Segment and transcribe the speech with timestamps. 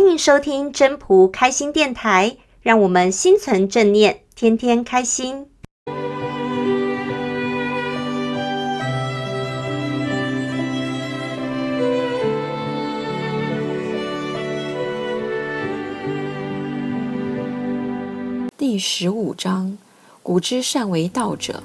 [0.00, 5.46] 欢迎收听真朴开心电台，让我们心存正念，天天开心。
[18.56, 19.76] 第十五章：
[20.22, 21.62] 古之善为道者。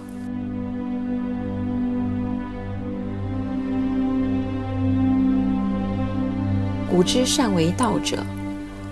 [6.96, 8.26] 古之善为道者，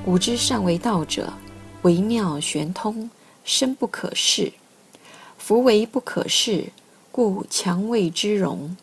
[0.04, 1.32] 古之善为道者，
[1.84, 3.10] 微妙玄通，
[3.46, 4.52] 深不可视。
[5.38, 6.74] 夫唯不可视，
[7.14, 8.76] 故强谓之容。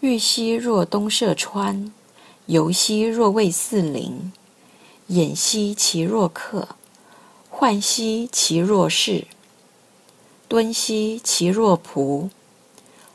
[0.00, 1.92] 玉兮若东涉川，
[2.46, 4.32] 游兮若渭汜陵。
[5.10, 6.66] 偃兮其若客，
[7.50, 9.26] 涣兮其若士。
[10.48, 12.30] 敦兮其若仆，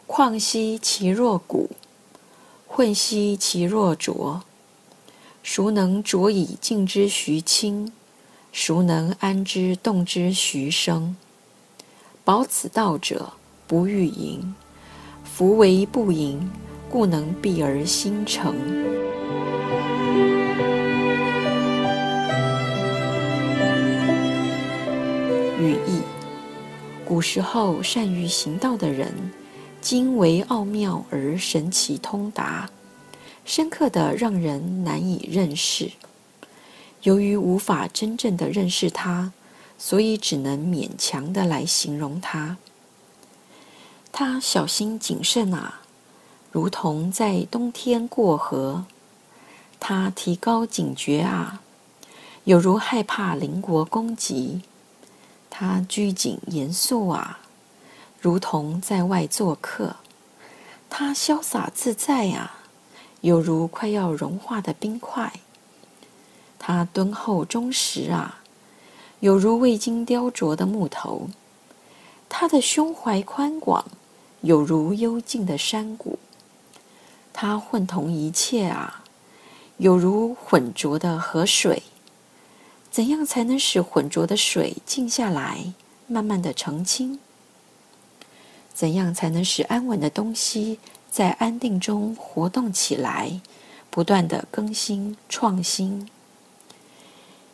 [0.05, 1.71] 旷兮其若谷。
[2.77, 4.43] 混兮其若浊，
[5.41, 7.91] 孰能浊以静之徐清？
[8.53, 11.15] 孰能安之动之徐生？
[12.23, 13.33] 保此道者，
[13.65, 14.53] 不欲盈。
[15.23, 16.51] 夫唯不盈，
[16.87, 18.53] 故能蔽而心诚。
[25.59, 26.03] 语义：
[27.03, 29.11] 古时候善于行道的人。
[29.87, 32.69] 经为奥妙而神奇通达，
[33.45, 35.89] 深刻的让人难以认识。
[37.03, 39.31] 由于无法真正的认识他，
[39.77, 42.57] 所以只能勉强的来形容他。
[44.11, 45.79] 他小心谨慎啊，
[46.51, 48.83] 如同在冬天过河；
[49.79, 51.61] 他提高警觉啊，
[52.43, 54.59] 有如害怕邻国攻击；
[55.49, 57.39] 他拘谨严肃啊。
[58.19, 59.95] 如同在外做客，
[60.89, 62.59] 他潇洒自在、啊，
[63.21, 65.31] 有如快要融化的冰块；
[66.57, 68.41] 他敦厚忠实啊，
[69.19, 71.29] 有如未经雕琢的木头；
[72.27, 73.85] 他的胸怀宽广，
[74.41, 76.17] 有如幽静的山谷；
[77.31, 79.03] 他混同一切啊，
[79.77, 81.83] 有如浑浊的河水。
[82.89, 85.73] 怎样才能使浑浊的水静下来，
[86.07, 87.19] 慢慢的澄清？
[88.77, 90.77] 怎样才能使安稳的东西
[91.09, 93.41] 在安定中活动起来，
[93.89, 96.07] 不断地更新创新？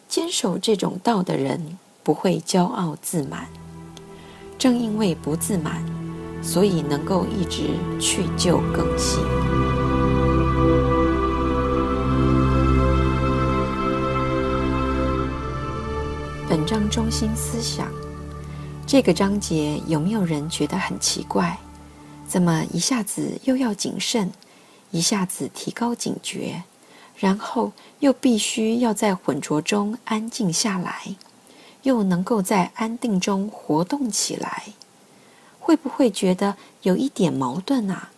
[0.09, 3.47] 坚守这种道的人不会骄傲自满，
[4.59, 5.85] 正因为不自满，
[6.41, 7.69] 所以能够一直
[8.01, 9.23] 去旧更新。
[16.49, 18.02] 本章中心思想。
[18.85, 21.57] 这个章节有没有人觉得很奇怪？
[22.27, 24.31] 怎么一下子又要谨慎，
[24.91, 26.63] 一下子提高警觉，
[27.15, 27.71] 然后
[28.01, 31.15] 又必须要在浑浊中安静下来，
[31.81, 34.73] 又能够在安定中活动起来？
[35.59, 38.11] 会不会觉得有一点矛盾啊？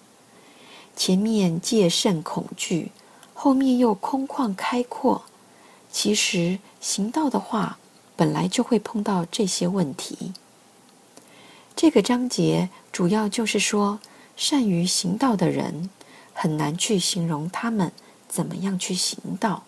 [0.95, 2.91] 前面戒慎恐惧，
[3.33, 5.23] 后面又空旷开阔。
[5.91, 7.77] 其实行道的话，
[8.17, 10.33] 本来就会碰到这些问题。
[11.75, 13.99] 这个章节主要就是说，
[14.37, 15.89] 善于行道的人
[16.33, 17.91] 很难去形容他们
[18.29, 19.65] 怎么样去行道，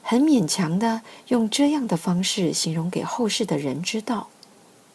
[0.00, 4.28] 很勉强的用这样的方式形容给后世的人知道。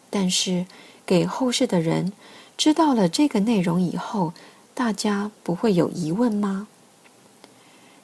[0.10, 0.66] 但是
[1.06, 2.12] 给后世的人
[2.58, 4.34] 知道了这个内容以后，
[4.74, 6.68] 大家不会有疑问吗？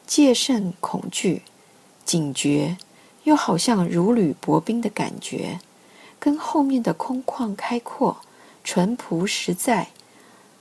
[0.06, 1.42] 戒慎恐惧、
[2.06, 2.78] 警觉，
[3.24, 5.60] 又好像如履薄冰的感觉。
[6.22, 8.22] 跟后面的空旷开阔、
[8.64, 9.90] 淳朴实在，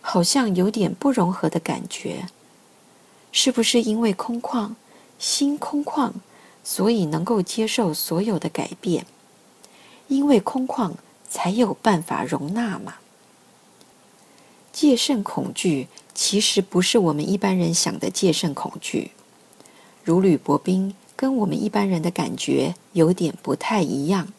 [0.01, 2.29] 好像有点不融合的感觉。
[3.31, 4.73] 是不是因为空旷，
[5.19, 6.13] 心空旷，
[6.65, 9.05] 所以能够接受所有的改变？
[10.09, 10.95] 因为空旷，
[11.29, 12.95] 才有办法容纳嘛。
[14.73, 19.11] 戒慎恐惧，其实不是我们一般人想的戒慎恐惧。
[20.03, 24.33] 如履薄冰，跟我们一般人的感觉有点不太一样。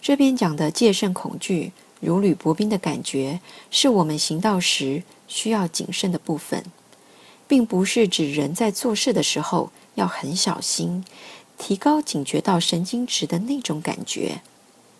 [0.00, 3.40] 这边讲的戒慎恐惧、如履薄冰的感觉，
[3.70, 6.64] 是我们行道时需要谨慎的部分，
[7.48, 11.04] 并不是指人在做事的时候要很小心、
[11.58, 14.40] 提高警觉到神经质的那种感觉。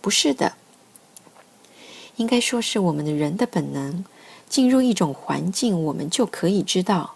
[0.01, 0.55] 不是的，
[2.17, 4.05] 应该说是我们的人的本能，
[4.49, 7.15] 进入一种环境，我们就可以知道。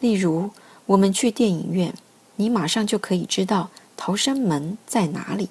[0.00, 0.50] 例如，
[0.86, 1.92] 我们去电影院，
[2.36, 5.50] 你马上就可以知道逃生门在哪里。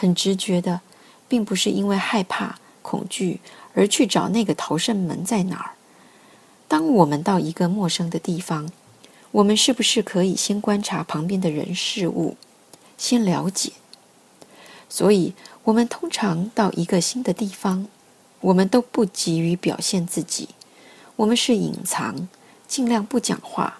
[0.00, 0.80] 很直觉的，
[1.28, 3.38] 并不是因为害怕、恐惧
[3.74, 5.72] 而去找那个逃生门在哪儿。
[6.66, 8.70] 当我们到一个陌生的地方，
[9.30, 12.38] 我们是不是可以先观察旁边的人事物，
[12.96, 13.72] 先了解？
[14.88, 17.86] 所以，我们通常到一个新的地方，
[18.40, 20.48] 我们都不急于表现自己，
[21.16, 22.26] 我们是隐藏，
[22.66, 23.78] 尽量不讲话，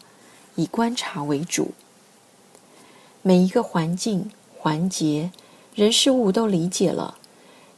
[0.56, 1.72] 以观察为主。
[3.22, 5.30] 每一个环境、环节、
[5.74, 7.16] 人事物都理解了，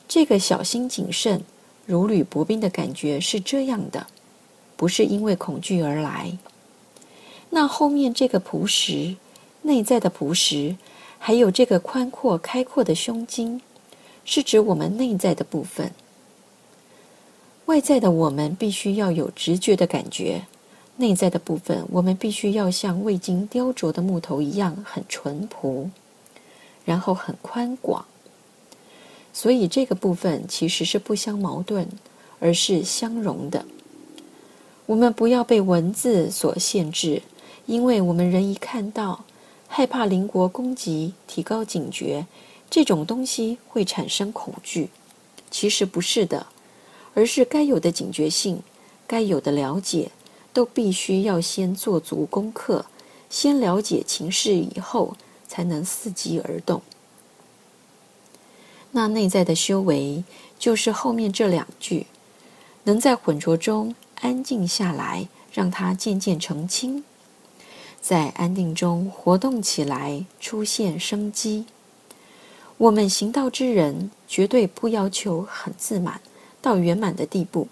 [0.09, 1.43] 这个小心谨慎、
[1.87, 4.07] 如履薄冰的感觉是这样的，
[4.77, 6.37] 不是因为恐惧而来。
[7.51, 9.17] 那后面这个朴实，
[9.63, 10.77] 内在的朴实，
[11.19, 13.61] 还有这个宽阔开阔的胸襟，
[14.25, 15.93] 是指我们内在的部分。
[17.67, 20.43] 外在的我们必须要有直觉的感觉，
[20.97, 25.91] 内在的部分我们必须要像未经雕琢的木头一样很淳朴，
[26.85, 28.05] 然后很宽广。
[29.33, 31.89] 所以这个部分其实是不相矛盾，
[32.39, 33.65] 而是相融的。
[34.87, 37.23] 我们不要被文字所限制。
[37.65, 39.25] 因为我们人一看到
[39.69, 42.27] 害怕邻国攻击，提高警觉，
[42.69, 44.91] 这种东西会产生恐惧。
[45.49, 46.45] 其实不是的，
[47.15, 48.61] 而是该有的警觉性，
[49.07, 50.11] 该有的了解，
[50.53, 52.85] 都必须要先做足功课，
[53.31, 55.17] 先了解情势以后，
[55.53, 56.81] 才能伺机而动。
[58.93, 60.25] 那内在的修为，
[60.59, 62.07] 就是后面这两句，
[62.85, 67.05] 能在浑浊中安静下来，让它渐渐澄清。
[68.01, 71.67] 在安定中活动起来，出现生机。
[72.79, 76.23] 我们行道之人，绝对不要求很自满
[76.63, 77.69] 到圆满的地步，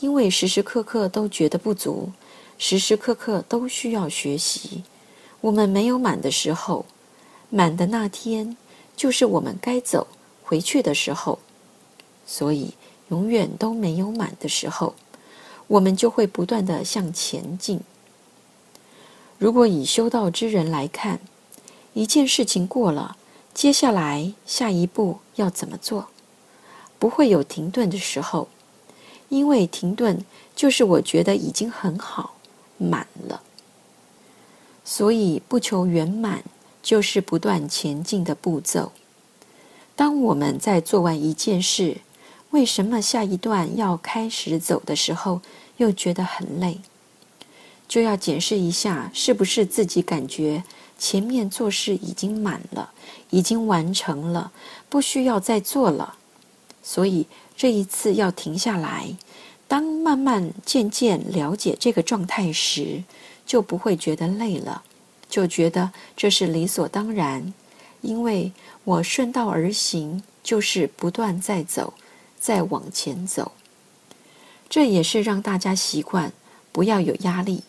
[0.00, 2.10] 因为时时刻刻都觉得不足，
[2.56, 4.84] 时时刻刻都需要学习。
[5.40, 6.84] 我们没有满的时候，
[7.50, 8.56] 满的那天
[8.96, 10.06] 就是我们该走
[10.42, 11.38] 回去的时候。
[12.26, 12.74] 所以，
[13.08, 14.94] 永远都没有满的时候，
[15.66, 17.80] 我们就会不断的向前进。
[19.38, 21.20] 如果以修道之人来看，
[21.94, 23.16] 一件事情过了，
[23.54, 26.08] 接下来下一步要怎么做？
[26.98, 28.48] 不会有停顿的时候，
[29.28, 30.24] 因为停顿
[30.56, 32.34] 就是我觉得已经很好，
[32.76, 33.42] 满了。
[34.90, 36.42] 所以不求圆满，
[36.82, 38.90] 就是不断前进的步骤。
[39.94, 41.98] 当我们在做完一件事，
[42.52, 45.42] 为什么下一段要开始走的时候，
[45.76, 46.80] 又觉得很累？
[47.86, 50.64] 就要检视一下，是不是自己感觉
[50.98, 52.90] 前面做事已经满了，
[53.28, 54.50] 已经完成了，
[54.88, 56.14] 不需要再做了。
[56.82, 59.14] 所以这一次要停下来，
[59.66, 63.04] 当慢慢渐渐了解这个状态时，
[63.48, 64.82] 就不会觉得累了，
[65.30, 67.54] 就觉得这是理所当然，
[68.02, 68.52] 因为
[68.84, 71.94] 我顺道而行，就是不断在走，
[72.38, 73.52] 在往前走。
[74.68, 76.30] 这也是让大家习惯，
[76.72, 77.62] 不要有压力。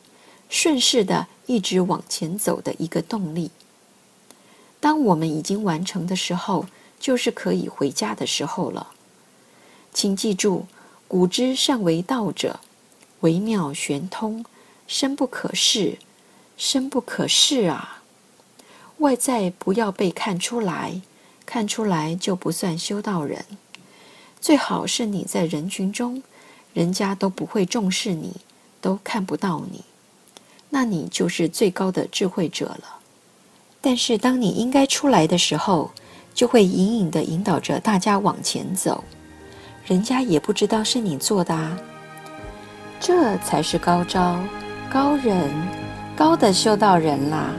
[0.50, 3.52] 顺势的一直往前走的一个动力。
[4.81, 6.66] 当我们已经完成的时候，
[7.00, 8.92] 就是可以回家的时候了。
[9.94, 10.66] 请记住，
[11.08, 12.60] 古之善为道者，
[13.22, 14.44] 微妙玄通，
[14.89, 16.00] 深不可视，
[16.57, 18.01] 深不可视啊！
[18.97, 21.00] 外在不要被看出来，
[21.45, 23.45] 看出来就不算修道人。
[24.41, 26.24] 最好是你在人群中，
[26.74, 28.38] 人家都不会重视你，
[28.81, 29.83] 都看不到你。
[30.71, 32.95] 那你就是最高的智慧者了。
[33.80, 35.92] 但是当你应该出来的时候，
[36.33, 39.04] 就会隐隐地引导着大家往前走，
[39.85, 41.78] 人家也不知道是你做的啊。
[42.99, 44.44] 这才是高招、
[44.92, 45.36] 高人、
[46.16, 47.52] 高的修道人啦。